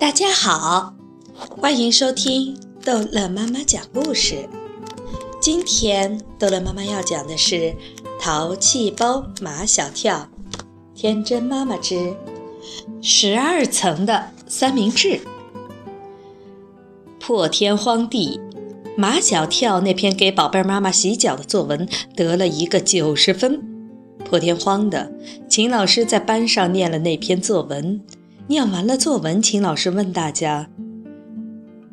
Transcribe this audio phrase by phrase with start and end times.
[0.00, 0.96] 大家好，
[1.48, 4.48] 欢迎收听逗乐妈妈讲故事。
[5.40, 7.54] 今天逗乐妈妈要讲的是
[8.20, 10.28] 《淘气包马小跳》，
[10.92, 12.16] 天真妈妈之
[13.00, 15.20] 十二层的三明治。
[17.20, 18.40] 破天荒地，
[18.96, 23.75] 马小跳那篇给宝贝妈妈洗脚的作文得了一个九十分。
[24.28, 25.10] 破天荒的，
[25.48, 28.00] 秦老师在班上念了那篇作文。
[28.48, 30.68] 念完了作文，秦老师问大家：“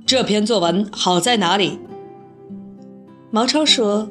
[0.06, 1.80] 这篇作文好在哪里？”
[3.32, 4.10] 毛超说：“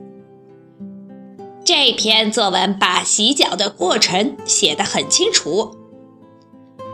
[1.65, 5.77] 这篇作文把洗脚的过程写得很清楚。”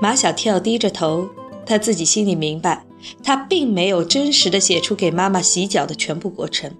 [0.03, 1.29] 马小跳低着头，
[1.65, 2.85] 他自己心里明白，
[3.25, 6.71] 他并没有真实的写出给妈妈洗脚的全部过程，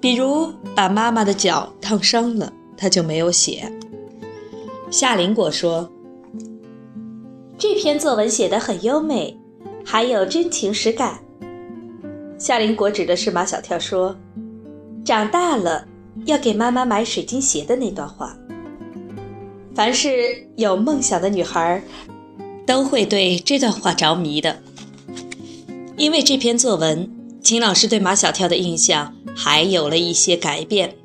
[0.00, 3.72] 比如把妈妈的脚烫伤了，他就没有写。
[4.90, 5.88] 夏林果说。
[7.56, 9.38] 这篇作文写得很优美，
[9.84, 11.22] 还有真情实感。
[12.36, 14.16] 夏林果指的是马小跳说
[15.06, 15.86] ：“长大了
[16.24, 18.36] 要给妈妈买水晶鞋的那段话。”
[19.76, 20.10] 凡是
[20.56, 21.80] 有梦想的女孩，
[22.66, 24.60] 都会对这段话着迷的。
[25.96, 27.08] 因为这篇作文，
[27.44, 30.96] 秦老师对马小跳的印象还有了一些改变。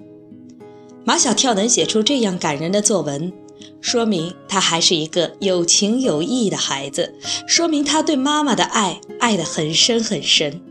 [1.08, 3.32] 马小跳能写出这样感人的作文。
[3.80, 7.16] 说明他还是一个有情有义的孩子，
[7.48, 10.62] 说明他对妈妈的爱爱得很深很深。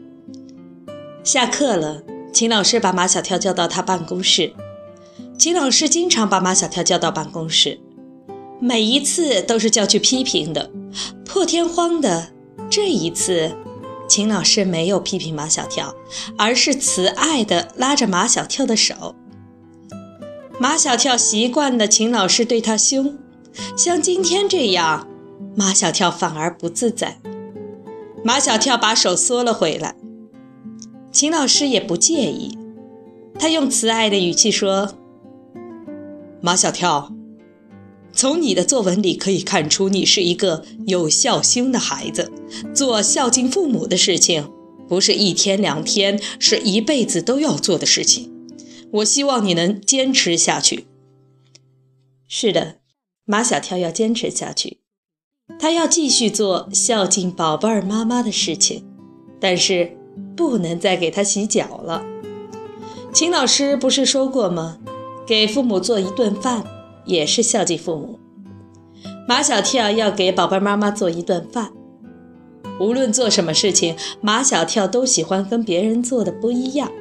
[1.24, 2.02] 下课了，
[2.34, 4.52] 秦老师把马小跳叫到他办公室。
[5.38, 7.80] 秦老师经常把马小跳叫到办公室，
[8.60, 10.70] 每一次都是叫去批评的。
[11.24, 12.28] 破天荒的
[12.68, 13.56] 这一次，
[14.06, 15.94] 秦老师没有批评马小跳，
[16.36, 19.14] 而是慈爱地拉着马小跳的手。
[20.58, 23.18] 马小跳习惯了秦老师对他凶，
[23.76, 25.06] 像今天这样，
[25.54, 27.20] 马小跳反而不自在。
[28.24, 29.94] 马小跳把手缩了回来，
[31.12, 32.56] 秦老师也不介意，
[33.38, 34.94] 他用慈爱的语气说
[36.40, 37.12] ：“马小跳，
[38.14, 42.32] 从你的作文里可以看出，你是一个有孝心的孩子。
[42.74, 44.50] 做孝敬父母的事情，
[44.88, 48.32] 不是一天两天，是一辈子都要做的事情。”
[48.92, 50.86] 我希望你能坚持下去。
[52.28, 52.76] 是的，
[53.24, 54.80] 马小跳要坚持下去，
[55.58, 58.84] 他要继续做孝敬宝贝儿妈妈的事情，
[59.40, 59.96] 但是
[60.36, 62.04] 不能再给他洗脚了。
[63.12, 64.78] 秦老师不是说过吗？
[65.26, 66.64] 给父母做一顿饭
[67.04, 68.18] 也是孝敬父母。
[69.28, 71.72] 马小跳要给宝贝妈妈做一顿饭，
[72.78, 76.92] 无论做什么事情，马小跳都喜欢跟别人做的不一样。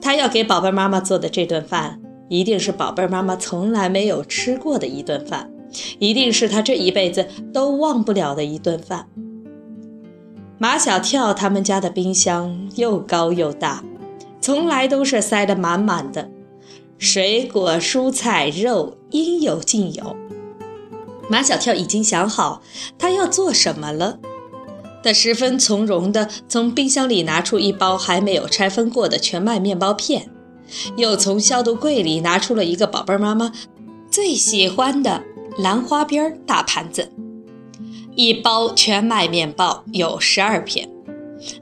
[0.00, 5.50] 他要给宝贝妈妈做的这顿饭，一定是宝贝妈妈从来没有吃过的一顿饭，
[5.98, 9.08] 一定是他这一辈子都忘不了的一顿饭。
[10.58, 13.84] 马小跳他们家的冰箱又高又大，
[14.40, 16.30] 从来都是塞得满满的，
[16.98, 20.16] 水果、蔬菜、肉应有尽有。
[21.28, 22.62] 马小跳已经想好
[22.98, 24.18] 他要做什么了。
[25.06, 30.28] 他十分从容地从冰箱里拿出一包还没有拆分过的全麦面包片，
[30.96, 33.52] 又从消毒柜里拿出了一个宝贝妈妈
[34.10, 35.22] 最喜欢的
[35.58, 37.12] 蓝花边大盘子。
[38.16, 40.90] 一包全麦面包有十二片，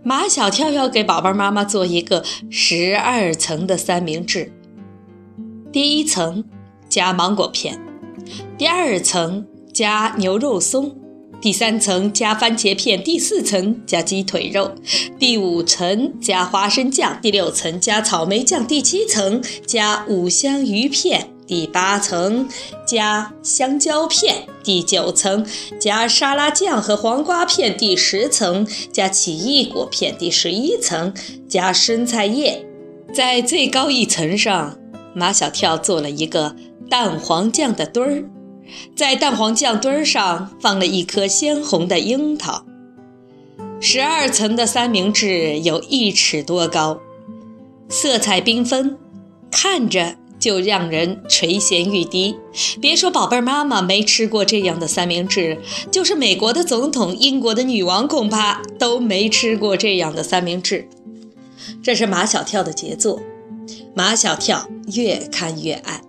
[0.02, 4.50] 马小跳要给宝贝妈妈做一个十二层的三明治。
[5.70, 6.44] 第一层
[6.88, 7.78] 加芒果片，
[8.56, 10.96] 第二层加牛肉松。
[11.44, 14.72] 第三层加番茄片，第四层加鸡腿肉，
[15.18, 22.48] 第五层加花生酱，第六层加草莓酱，第七层加五香鱼片，第八层
[22.86, 25.46] 加香蕉片，第九层
[25.78, 31.12] 加沙拉酱和黄瓜片，第十层加奇异果片，第十一层
[31.46, 32.64] 加生菜叶。
[33.12, 34.78] 在最高一层上，
[35.14, 36.56] 马小跳做了一个
[36.88, 38.33] 蛋黄酱的墩儿。
[38.94, 42.64] 在蛋黄酱墩儿上放了一颗鲜红的樱桃。
[43.80, 47.00] 十二层的三明治有一尺多高，
[47.88, 48.96] 色彩缤纷，
[49.50, 52.36] 看着就让人垂涎欲滴。
[52.80, 55.60] 别说宝贝妈妈没吃过这样的三明治，
[55.90, 60.88] 就是美国的总统、英国的女王，恐怕都没吃过这样的三明治。
[61.82, 63.20] 这是马小跳的杰作，
[63.94, 66.00] 马小跳越看越爱。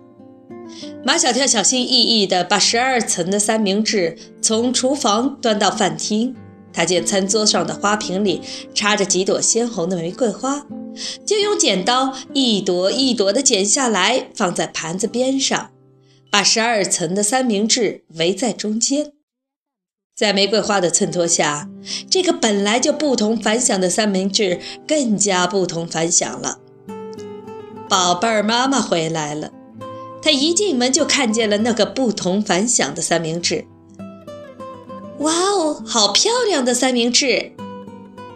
[1.06, 6.34] 马小跳小心翼翼地把十二层的三明治从厨房端到饭厅。
[6.72, 8.42] 他见餐桌上的花瓶里
[8.74, 10.66] 插着几朵鲜红的玫瑰花，
[11.24, 15.70] 就用剪刀一朵一朵地剪下来，放在盘子边上，
[16.28, 19.12] 把十二层的三明治围在中间。
[20.16, 21.68] 在玫瑰花的衬托下，
[22.10, 26.58] 这个本来就不同凡响的三明治更加不同凡响了。
[27.88, 29.52] 宝贝儿妈妈回来了，
[30.26, 33.64] 他一进门就看见了那个不同凡响的三明治。
[35.20, 37.52] 哇哦，好漂亮的三明治！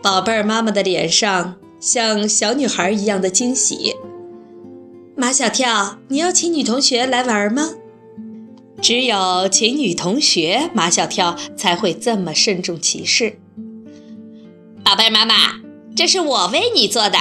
[0.00, 3.96] 宝贝儿妈妈的脸上像小女孩一样的惊喜。
[5.16, 7.70] 马小跳，你要请女同学来玩吗？
[8.80, 13.36] 只有请女同学，马小跳才会这么慎重其事。
[14.84, 15.56] 宝贝妈妈，
[15.96, 17.18] 这是我为你做的。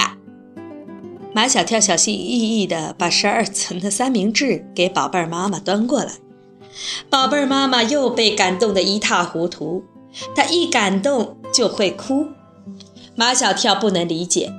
[1.32, 6.12] 马小跳小心翼翼地把十二层的三明治给宝贝儿妈妈端过来。
[7.08, 9.84] 宝贝儿妈妈又被感动得一塌糊涂，
[10.34, 12.26] 她一感动就会哭。
[13.14, 14.52] 马小跳不能理解，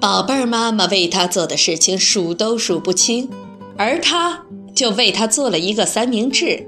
[0.00, 3.30] 宝贝儿妈妈为他做的事情数都数不清，
[3.76, 4.44] 而他
[4.74, 6.66] 就为他做了一个三明治，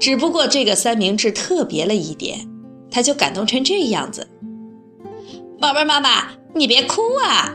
[0.00, 2.48] 只不过这个三明治特别了一点，
[2.90, 4.26] 他就感动成这样子。
[5.60, 7.54] 宝贝儿妈妈，你别哭啊！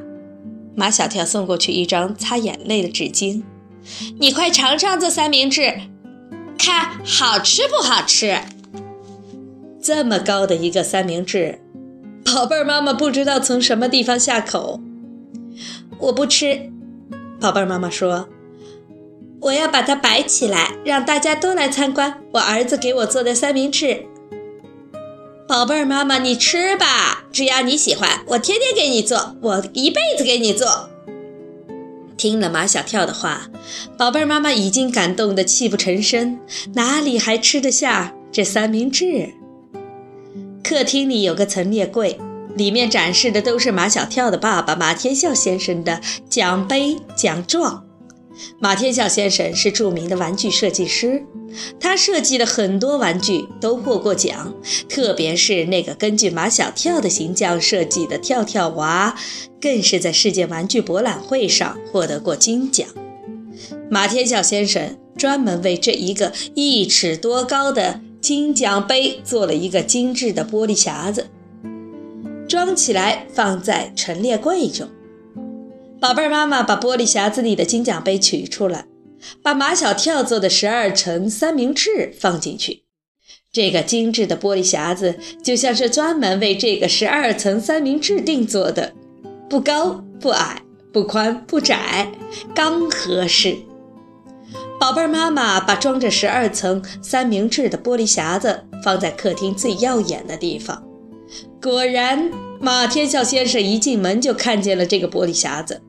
[0.75, 3.43] 马小跳送过去一张擦眼泪的纸巾，
[4.19, 5.81] 你快尝尝这三明治，
[6.57, 8.39] 看好吃不好吃？
[9.81, 11.59] 这么高的一个三明治。
[12.23, 14.79] 宝贝儿妈妈不知道从什么地方下口，
[15.99, 16.71] 我不吃。
[17.39, 18.29] 宝贝儿妈妈说
[19.41, 24.05] ：“我要把它摆起来，让大家都来参观我儿子给我做的三明治。”
[25.45, 30.89] 宝贝儿妈妈，你吃吧，只要你喜欢，我天天给你做，我一辈子给你做。
[32.15, 33.49] 听了马小跳的话，
[33.97, 36.39] 宝贝儿妈妈已经感动得泣不成声，
[36.75, 39.33] 哪里还吃得下这三明治？
[40.63, 42.17] 客厅里有个陈列柜，
[42.55, 45.99] 里面展示的都是马小跳的爸爸马天笑先生的
[46.29, 47.83] 奖杯奖状。
[48.59, 51.23] 马天笑先生是著名的玩具设计师，
[51.79, 54.53] 他设计的很多玩具都获过奖，
[54.88, 59.15] 特别是那个根据马小跳的形象设计的跳跳娃，
[59.61, 62.88] 更是在世界玩具博览会上获得过金奖。
[63.89, 68.01] 马天笑先生专门为这一个一尺多高的。
[68.23, 71.27] 金奖杯做了一个精致的玻璃匣子，
[72.47, 74.88] 装起来放在陈列柜中。
[76.00, 78.85] 宝贝儿妈妈把玻璃匣子里的金奖杯取出来，
[79.41, 82.83] 把马小跳做的十二层三明治放进去。
[83.51, 88.93] 这个精致的玻璃匣子就像是专门为这个十二层三明治定做的，
[89.49, 92.11] 不高不矮，不宽不窄，
[92.55, 93.57] 刚合适。
[94.79, 100.83] 宝贝儿妈妈把装着十二层三明治的玻璃匣子放在客厅最耀眼的地方。
[101.61, 105.81] 果然，马天笑先生一进门就看见了这个玻璃匣子。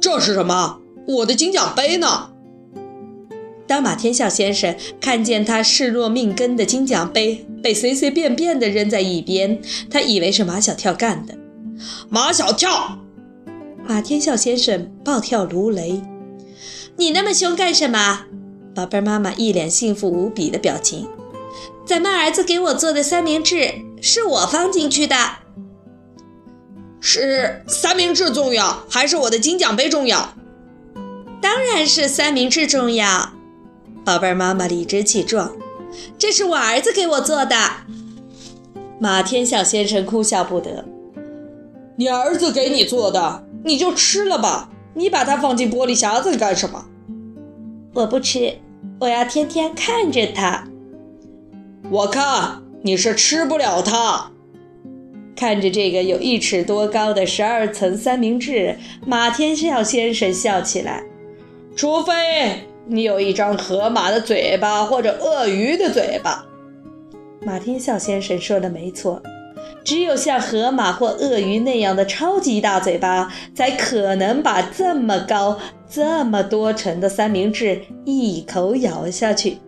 [0.00, 0.80] 这是什么？
[1.06, 2.30] 我的金奖杯呢？
[3.66, 9.60] 当马天笑先生看见他视若命根的金奖杯被随随便便地扔在一边，
[9.90, 11.34] 他以为是马小跳干的。
[12.08, 12.98] 马小跳！
[13.86, 16.00] 马天笑先生暴跳如雷。
[16.96, 18.26] 你那么凶干什么？
[18.74, 21.08] 宝贝儿妈妈一脸幸福无比的表情。
[21.84, 25.16] 咱们儿子给我做的三明治是我放进去的。
[27.00, 30.34] 是三明治重要，还是我的金奖杯重要？
[31.46, 33.30] 当然是三明治重要。
[34.04, 35.52] 宝贝儿妈妈理直气壮。
[36.18, 37.56] 这是我儿子给我做的。
[38.98, 40.84] 马天笑先生哭笑不得。
[41.94, 44.70] 你儿子给你做的，你就吃了吧。
[44.94, 46.84] 你把它放进玻璃匣子里干什么？
[47.94, 48.58] 我不吃，
[48.98, 50.66] 我要天天看着它。
[51.88, 54.32] 我看你是吃不了它。
[55.36, 61.04] 看着这个有一尺多高的十二层三明治，马天笑先生笑起来。
[61.76, 66.46] 除非你有一张河马的嘴巴或者鳄鱼的嘴巴。
[67.44, 69.22] 马天笑先生说的没错。
[69.84, 79.58] 只有像河马或鳄鱼那样的超级大嘴巴，才可能把这么高、这么多层的三明治一口咬下去。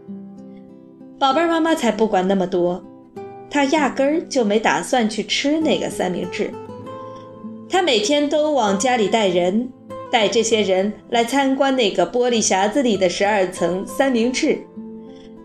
[1.20, 2.82] 宝贝儿妈妈才不管那么多，
[3.50, 6.52] 她压根儿就没打算去吃那个三明治。
[7.68, 9.70] 她每天都往家里带人，
[10.10, 14.58] 带这些人来参观那个玻璃匣子里的十二层三明治。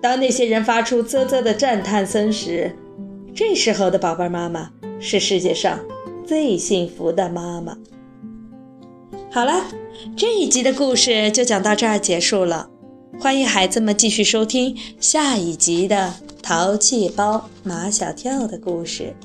[0.01, 2.75] 当那些人发出啧啧的赞叹声时，
[3.33, 5.79] 这时候的宝贝妈妈是世界上
[6.25, 7.77] 最幸福的妈妈。
[9.31, 9.65] 好了，
[10.15, 12.69] 这一集的故事就讲到这儿结束了。
[13.19, 19.15] 欢迎孩子们继续收听下一集的《淘气包马小跳》的故事。